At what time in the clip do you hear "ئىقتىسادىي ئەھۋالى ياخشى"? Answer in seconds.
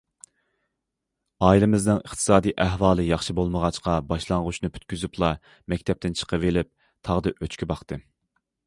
1.99-3.37